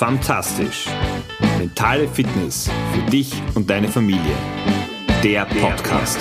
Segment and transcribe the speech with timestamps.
[0.00, 0.86] Fantastisch.
[1.58, 4.34] Mentale Fitness für dich und deine Familie.
[5.22, 6.18] Der Podcast.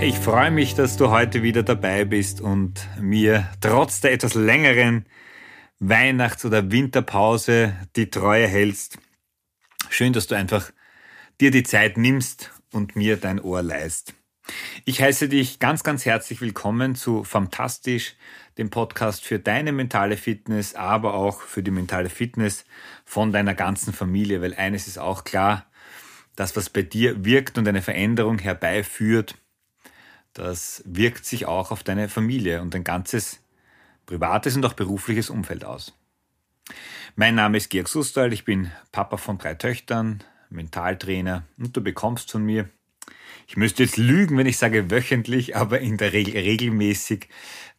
[0.00, 5.06] Ich freue mich, dass du heute wieder dabei bist und mir trotz der etwas längeren
[5.80, 8.96] Weihnachts- oder Winterpause die Treue hältst.
[9.88, 10.70] Schön, dass du einfach
[11.40, 14.14] dir die Zeit nimmst und mir dein Ohr leist.
[14.84, 18.14] Ich heiße dich ganz, ganz herzlich willkommen zu Fantastisch,
[18.60, 22.64] dem Podcast für deine mentale Fitness, aber auch für die mentale Fitness
[23.04, 25.66] von deiner ganzen Familie, weil eines ist auch klar,
[26.36, 29.36] das, was bei dir wirkt und eine Veränderung herbeiführt,
[30.34, 33.40] das wirkt sich auch auf deine Familie und dein ganzes
[34.06, 35.92] privates und auch berufliches Umfeld aus.
[37.16, 42.30] Mein Name ist Georg Sustal, ich bin Papa von drei Töchtern, Mentaltrainer und du bekommst
[42.30, 42.68] von mir
[43.50, 47.26] ich müsste jetzt lügen, wenn ich sage wöchentlich, aber in der Regel regelmäßig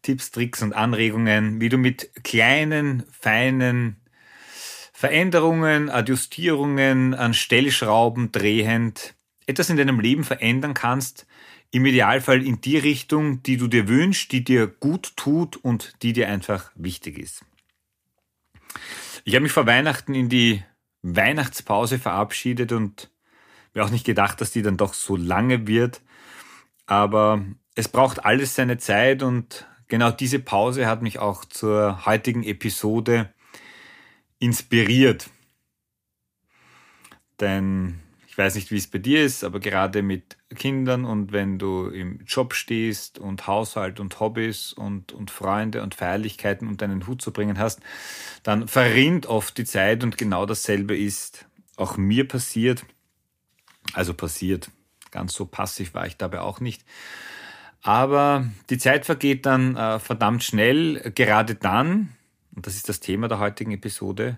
[0.01, 3.95] Tipps, Tricks und Anregungen, wie du mit kleinen, feinen
[4.91, 9.15] Veränderungen, Adjustierungen an Stellschrauben drehend
[9.45, 11.25] etwas in deinem Leben verändern kannst,
[11.71, 16.11] im Idealfall in die Richtung, die du dir wünschst, die dir gut tut und die
[16.11, 17.45] dir einfach wichtig ist.
[19.23, 20.63] Ich habe mich vor Weihnachten in die
[21.01, 23.10] Weihnachtspause verabschiedet und
[23.73, 26.01] mir auch nicht gedacht, dass die dann doch so lange wird.
[26.85, 27.43] Aber
[27.75, 33.33] es braucht alles seine Zeit und genau diese Pause hat mich auch zur heutigen Episode
[34.39, 35.29] inspiriert.
[37.39, 41.59] Denn ich weiß nicht, wie es bei dir ist, aber gerade mit Kindern und wenn
[41.59, 47.07] du im Job stehst und Haushalt und Hobbys und, und Freunde und Feierlichkeiten unter einen
[47.07, 47.81] Hut zu bringen hast,
[48.43, 52.85] dann verrinnt oft die Zeit und genau dasselbe ist auch mir passiert
[53.93, 54.69] also passiert.
[55.11, 56.83] Ganz so passiv war ich dabei auch nicht.
[57.81, 62.09] Aber die Zeit vergeht dann äh, verdammt schnell, gerade dann,
[62.55, 64.37] und das ist das Thema der heutigen Episode,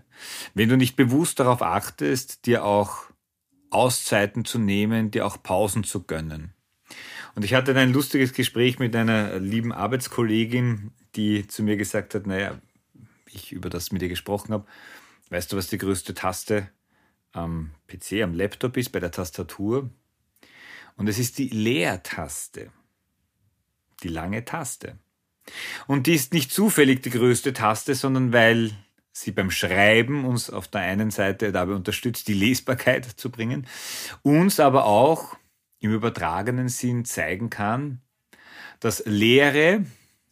[0.53, 3.05] wenn du nicht bewusst darauf achtest, dir auch
[3.69, 6.53] Auszeiten zu nehmen, dir auch Pausen zu gönnen.
[7.35, 12.27] Und ich hatte ein lustiges Gespräch mit einer lieben Arbeitskollegin, die zu mir gesagt hat,
[12.27, 12.59] naja,
[13.31, 14.65] ich über das mit ihr gesprochen habe,
[15.29, 16.69] weißt du, was die größte Taste
[17.33, 19.89] am PC, am Laptop ist, bei der Tastatur.
[20.95, 22.71] Und es ist die Leertaste.
[24.03, 24.97] Die lange Taste.
[25.87, 28.71] Und die ist nicht zufällig die größte Taste, sondern weil
[29.11, 33.67] sie beim Schreiben uns auf der einen Seite dabei unterstützt, die Lesbarkeit zu bringen,
[34.21, 35.37] uns aber auch
[35.79, 38.01] im übertragenen Sinn zeigen kann,
[38.79, 39.85] dass Lehre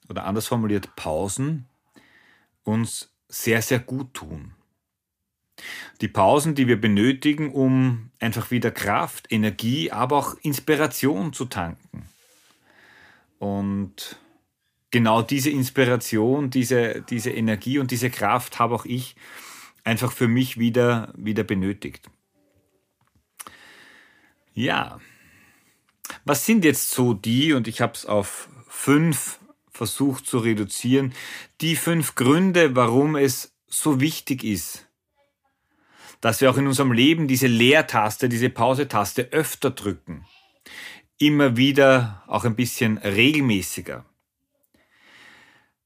[0.09, 1.67] oder anders formuliert Pausen
[2.63, 4.53] uns sehr, sehr gut tun.
[6.01, 12.05] Die Pausen, die wir benötigen, um einfach wieder Kraft, Energie, aber auch Inspiration zu tanken.
[13.39, 14.17] Und
[14.91, 19.15] genau diese Inspiration, diese, diese Energie und diese Kraft habe auch ich
[19.83, 22.09] einfach für mich wieder, wieder benötigt.
[24.53, 24.99] Ja,
[26.25, 29.39] was sind jetzt so die, und ich habe es auf fünf
[29.69, 31.13] versucht zu reduzieren,
[31.61, 34.87] die fünf Gründe, warum es so wichtig ist,
[36.21, 40.25] dass wir auch in unserem Leben diese Leertaste, diese Pause-Taste öfter drücken.
[41.17, 44.05] Immer wieder auch ein bisschen regelmäßiger.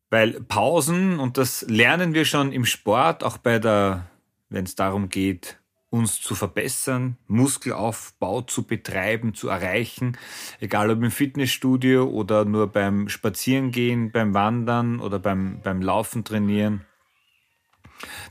[0.09, 4.07] Weil Pausen, und das lernen wir schon im Sport, auch bei der,
[4.49, 5.57] wenn es darum geht,
[5.89, 10.17] uns zu verbessern, Muskelaufbau zu betreiben, zu erreichen,
[10.59, 16.85] egal ob im Fitnessstudio oder nur beim Spazierengehen, beim Wandern oder beim, beim Laufen trainieren.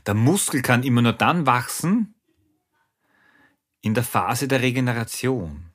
[0.05, 2.15] Der Muskel kann immer nur dann wachsen
[3.81, 5.71] in der Phase der Regeneration,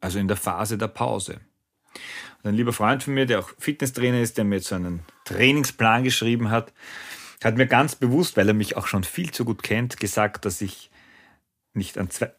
[0.00, 1.40] also in der Phase der Pause.
[2.42, 5.04] Und ein lieber Freund von mir, der auch Fitnesstrainer ist, der mir jetzt so einen
[5.24, 6.72] Trainingsplan geschrieben hat,
[7.42, 10.60] hat mir ganz bewusst, weil er mich auch schon viel zu gut kennt, gesagt, dass
[10.60, 10.90] ich
[11.74, 12.32] nicht an zwei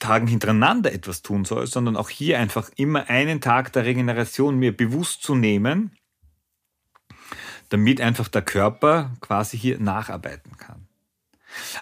[0.00, 4.76] Tagen hintereinander etwas tun soll, sondern auch hier einfach immer einen Tag der Regeneration mir
[4.76, 5.96] bewusst zu nehmen
[7.74, 10.86] damit einfach der Körper quasi hier nacharbeiten kann.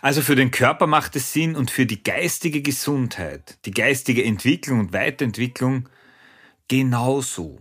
[0.00, 4.81] Also für den Körper macht es Sinn und für die geistige Gesundheit, die geistige Entwicklung
[4.81, 5.91] und Weiterentwicklung
[6.67, 7.61] genauso.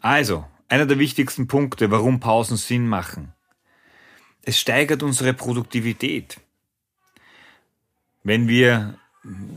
[0.00, 3.34] Also, einer der wichtigsten Punkte, warum Pausen Sinn machen.
[4.42, 6.40] Es steigert unsere Produktivität.
[8.22, 8.98] Wenn wir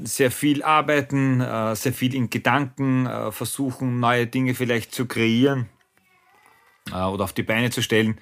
[0.04, 5.70] sehr viel arbeiten, äh, sehr viel in Gedanken äh, versuchen, neue Dinge vielleicht zu kreieren,
[6.90, 8.20] oder auf die Beine zu stellen,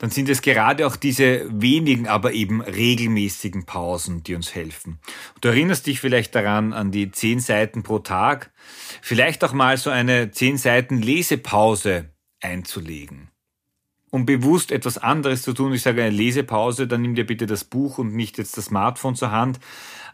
[0.00, 4.98] dann sind es gerade auch diese wenigen, aber eben regelmäßigen Pausen, die uns helfen.
[5.40, 8.50] Du erinnerst dich vielleicht daran an die zehn Seiten pro Tag,
[9.00, 12.10] vielleicht auch mal so eine zehn Seiten Lesepause
[12.40, 13.28] einzulegen.
[14.10, 15.72] um bewusst etwas anderes zu tun.
[15.72, 19.14] Ich sage eine Lesepause, dann nimm dir bitte das Buch und nicht jetzt das Smartphone
[19.14, 19.60] zur Hand,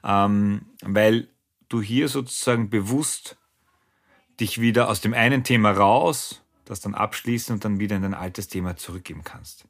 [0.05, 1.29] ähm, weil
[1.69, 3.39] du hier sozusagen bewusst
[4.39, 8.15] dich wieder aus dem einen Thema raus, das dann abschließen und dann wieder in dein
[8.15, 9.65] altes Thema zurückgeben kannst.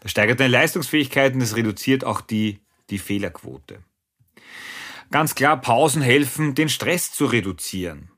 [0.00, 2.60] Das steigert deine Leistungsfähigkeiten, das reduziert auch die,
[2.90, 3.82] die Fehlerquote.
[5.10, 8.10] Ganz klar, Pausen helfen, den Stress zu reduzieren.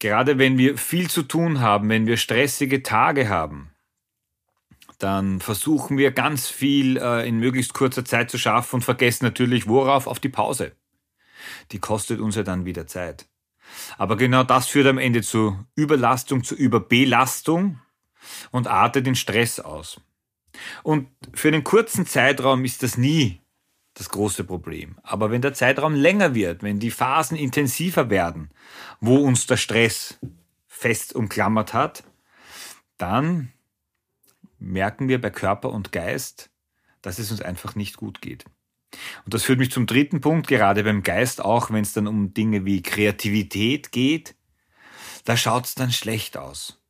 [0.00, 3.70] Gerade wenn wir viel zu tun haben, wenn wir stressige Tage haben,
[4.98, 9.66] dann versuchen wir ganz viel äh, in möglichst kurzer Zeit zu schaffen und vergessen natürlich
[9.66, 10.06] worauf?
[10.06, 10.72] Auf die Pause.
[11.72, 13.29] Die kostet uns ja dann wieder Zeit.
[13.98, 17.80] Aber genau das führt am Ende zu Überlastung, zu Überbelastung
[18.50, 20.00] und artet in Stress aus.
[20.82, 23.40] Und für einen kurzen Zeitraum ist das nie
[23.94, 24.98] das große Problem.
[25.02, 28.50] Aber wenn der Zeitraum länger wird, wenn die Phasen intensiver werden,
[29.00, 30.18] wo uns der Stress
[30.66, 32.04] fest umklammert hat,
[32.96, 33.52] dann
[34.58, 36.50] merken wir bei Körper und Geist,
[37.02, 38.44] dass es uns einfach nicht gut geht.
[39.24, 42.34] Und das führt mich zum dritten Punkt, gerade beim Geist auch, wenn es dann um
[42.34, 44.34] Dinge wie Kreativität geht,
[45.24, 46.80] da schaut es dann schlecht aus.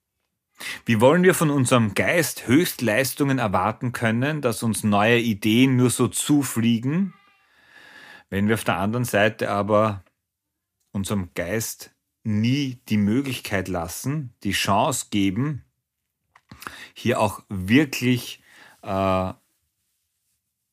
[0.85, 6.09] Wie wollen wir von unserem Geist Höchstleistungen erwarten können, dass uns neue Ideen nur so
[6.09, 7.15] zufliegen,
[8.29, 10.05] wenn wir auf der anderen Seite aber
[10.93, 15.65] unserem Geist nie die Möglichkeit lassen, die Chance geben,
[16.95, 18.43] hier auch wirklich
[18.83, 19.33] äh,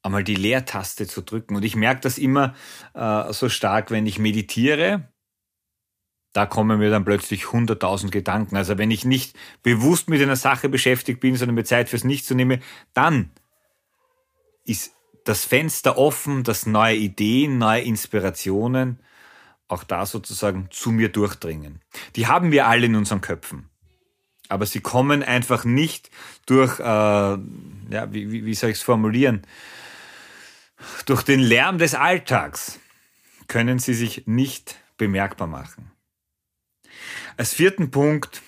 [0.01, 1.55] einmal die Leertaste zu drücken.
[1.55, 2.55] Und ich merke das immer
[2.93, 5.07] äh, so stark, wenn ich meditiere
[6.37, 8.57] da kommen mir dann plötzlich 100.000 Gedanken.
[8.57, 12.27] Also wenn ich nicht bewusst mit einer Sache beschäftigt bin, sondern mir Zeit fürs Nichts
[12.27, 12.61] zu nehmen,
[12.93, 13.31] dann
[14.63, 14.93] ist
[15.25, 18.99] das Fenster offen, dass neue Ideen, neue Inspirationen
[19.67, 21.81] auch da sozusagen zu mir durchdringen.
[22.15, 23.71] Die haben wir alle in unseren Köpfen.
[24.47, 26.11] Aber sie kommen einfach nicht
[26.45, 27.39] durch, äh, ja,
[28.11, 29.41] wie, wie, wie soll ich es formulieren,
[31.05, 32.79] durch den Lärm des Alltags
[33.47, 35.91] können sie sich nicht bemerkbar machen.
[37.37, 38.41] Als vierten Punkt,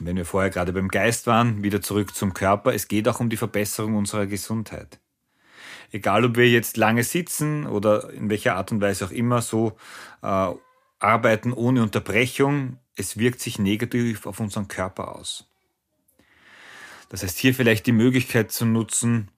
[0.00, 3.30] wenn wir vorher gerade beim Geist waren, wieder zurück zum Körper, es geht auch um
[3.30, 4.98] die Verbesserung unserer Gesundheit.
[5.92, 9.76] Egal, ob wir jetzt lange sitzen oder in welcher Art und Weise auch immer so
[10.22, 10.52] äh,
[10.98, 15.48] arbeiten ohne Unterbrechung, es wirkt sich negativ auf unseren Körper aus.
[17.08, 19.30] Das heißt, hier vielleicht die Möglichkeit zu nutzen,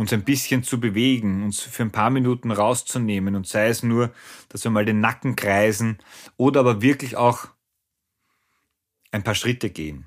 [0.00, 4.14] uns ein bisschen zu bewegen, uns für ein paar Minuten rauszunehmen und sei es nur,
[4.48, 5.98] dass wir mal den Nacken kreisen
[6.38, 7.48] oder aber wirklich auch
[9.10, 10.06] ein paar Schritte gehen.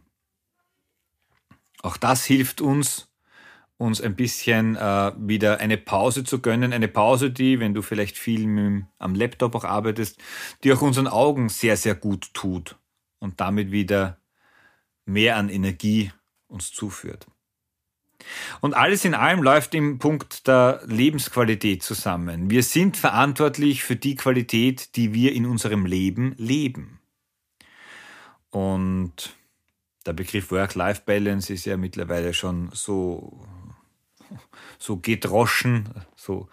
[1.84, 3.12] Auch das hilft uns,
[3.78, 6.74] uns ein bisschen äh, wieder eine Pause zu gönnen.
[6.74, 10.20] Eine Pause, die, wenn du vielleicht viel mit, am Laptop auch arbeitest,
[10.64, 12.80] die auch unseren Augen sehr, sehr gut tut
[13.20, 14.18] und damit wieder
[15.06, 16.12] mehr an Energie
[16.48, 17.28] uns zuführt.
[18.62, 22.50] Und alles in allem läuft im Punkt der Lebensqualität zusammen.
[22.50, 27.00] Wir sind verantwortlich für die Qualität, die wir in unserem Leben leben.
[28.50, 29.36] Und
[30.06, 33.46] der Begriff Work-Life-Balance ist ja mittlerweile schon so,
[34.78, 36.50] so gedroschen, so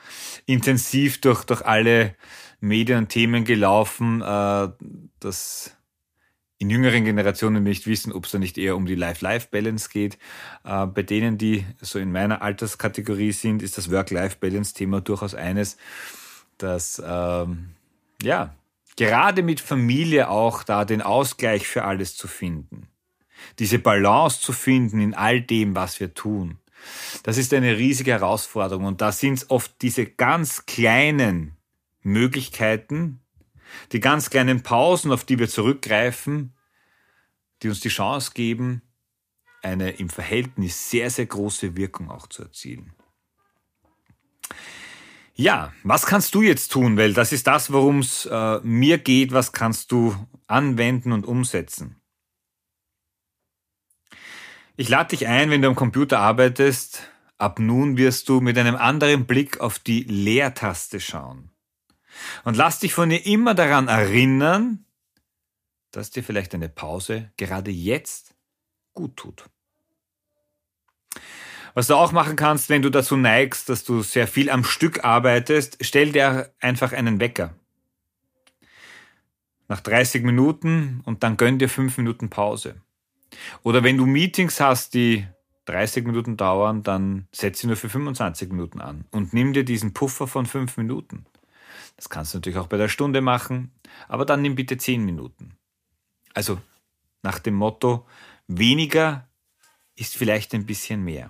[0.47, 2.17] intensiv durch, durch alle
[2.61, 4.69] Medien und Themen gelaufen, äh,
[5.19, 5.77] dass
[6.61, 10.19] in jüngeren Generationen nicht wissen, ob es da nicht eher um die Life-Life-Balance geht.
[10.63, 15.79] Äh, bei denen, die so in meiner Alterskategorie sind, ist das Work-Life-Balance-Thema durchaus eines,
[16.59, 17.71] das ähm,
[18.23, 18.55] ja
[18.97, 22.89] gerade mit Familie auch da den Ausgleich für alles zu finden,
[23.59, 26.59] diese Balance zu finden in all dem, was wir tun.
[27.23, 31.57] Das ist eine riesige Herausforderung und da sind es oft diese ganz kleinen
[32.03, 33.21] Möglichkeiten,
[33.93, 36.55] die ganz kleinen Pausen, auf die wir zurückgreifen,
[37.63, 38.83] die uns die Chance geben,
[39.63, 42.95] eine im Verhältnis sehr, sehr große Wirkung auch zu erzielen.
[45.35, 46.97] Ja, was kannst du jetzt tun?
[46.97, 49.33] Weil das ist das, worum es äh, mir geht.
[49.33, 50.15] Was kannst du
[50.47, 51.97] anwenden und umsetzen?
[54.77, 57.09] Ich lade dich ein, wenn du am Computer arbeitest.
[57.39, 61.50] Ab nun wirst du mit einem anderen Blick auf die Leertaste schauen.
[62.45, 64.85] Und lass dich von ihr immer daran erinnern,
[65.91, 68.35] dass dir vielleicht eine Pause gerade jetzt
[68.95, 69.45] gut tut.
[71.75, 75.05] Was du auch machen kannst, wenn du dazu neigst, dass du sehr viel am Stück
[75.05, 77.55] arbeitest, stell dir einfach einen Wecker.
[79.69, 82.81] Nach 30 Minuten und dann gönn dir 5 Minuten Pause.
[83.63, 85.27] Oder wenn du Meetings hast, die
[85.67, 89.93] 30 Minuten dauern, dann setz sie nur für 25 Minuten an und nimm dir diesen
[89.93, 91.27] Puffer von 5 Minuten.
[92.01, 93.73] Das kannst du natürlich auch bei der Stunde machen,
[94.09, 95.59] aber dann nimm bitte zehn Minuten.
[96.33, 96.59] Also
[97.23, 98.07] nach dem Motto,
[98.47, 99.29] weniger
[99.97, 101.29] ist vielleicht ein bisschen mehr.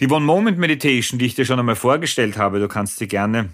[0.00, 3.52] Die One-Moment-Meditation, die ich dir schon einmal vorgestellt habe, du kannst sie gerne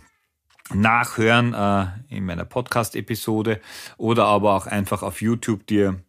[0.73, 3.61] nachhören äh, in meiner Podcast-Episode
[3.97, 6.04] oder aber auch einfach auf YouTube dir,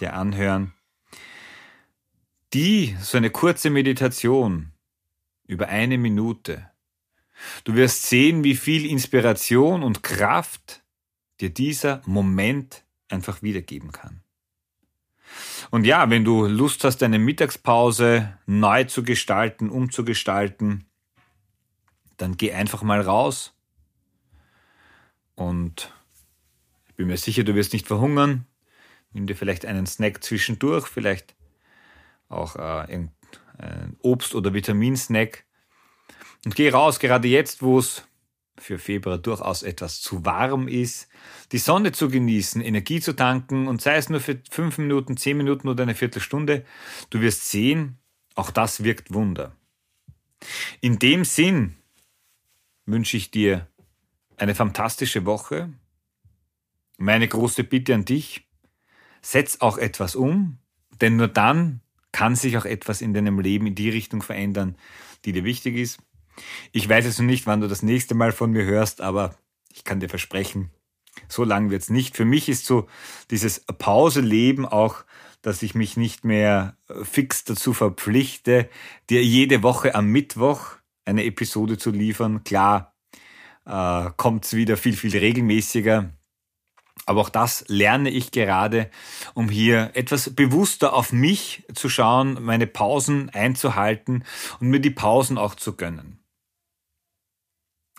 [0.00, 0.74] dir anhören.
[2.54, 4.72] Die, so eine kurze Meditation
[5.46, 6.68] über eine Minute.
[7.64, 10.82] Du wirst sehen, wie viel Inspiration und Kraft
[11.40, 14.22] dir dieser Moment einfach wiedergeben kann.
[15.70, 20.84] Und ja, wenn du Lust hast, deine Mittagspause neu zu gestalten, umzugestalten,
[22.16, 23.54] dann geh einfach mal raus.
[25.34, 25.92] Und
[26.88, 28.46] ich bin mir sicher, du wirst nicht verhungern.
[29.12, 31.34] Nimm dir vielleicht einen Snack zwischendurch, vielleicht
[32.28, 33.12] auch äh, ein
[34.02, 35.44] Obst- oder Vitaminsnack.
[36.44, 38.04] Und geh raus, gerade jetzt, wo es
[38.56, 41.08] für Februar durchaus etwas zu warm ist,
[41.52, 45.36] die Sonne zu genießen, Energie zu tanken und sei es nur für fünf Minuten, zehn
[45.36, 46.64] Minuten oder eine Viertelstunde,
[47.10, 47.98] du wirst sehen,
[48.34, 49.56] auch das wirkt Wunder.
[50.80, 51.76] In dem Sinn
[52.86, 53.68] wünsche ich dir
[54.36, 55.72] eine fantastische Woche.
[56.96, 58.46] Meine große Bitte an dich,
[59.20, 60.58] setz auch etwas um,
[61.00, 61.80] denn nur dann
[62.12, 64.76] kann sich auch etwas in deinem Leben in die Richtung verändern,
[65.24, 65.98] die dir wichtig ist.
[66.72, 69.34] Ich weiß jetzt noch nicht, wann du das nächste Mal von mir hörst, aber
[69.72, 70.70] ich kann dir versprechen,
[71.28, 72.16] so lang wird's nicht.
[72.16, 72.86] Für mich ist so
[73.30, 75.04] dieses Pauseleben auch,
[75.42, 78.68] dass ich mich nicht mehr äh, fix dazu verpflichte,
[79.08, 82.44] dir jede Woche am Mittwoch eine Episode zu liefern.
[82.44, 82.94] Klar,
[83.64, 86.12] äh, kommt's wieder viel, viel regelmäßiger.
[87.06, 88.90] Aber auch das lerne ich gerade,
[89.32, 94.24] um hier etwas bewusster auf mich zu schauen, meine Pausen einzuhalten
[94.60, 96.17] und mir die Pausen auch zu gönnen.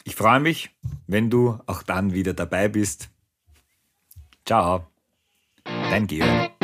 [0.09, 0.71] Ich freue mich,
[1.05, 3.11] wenn du auch dann wieder dabei bist.
[4.43, 4.87] Ciao,
[5.63, 6.58] dein Georg.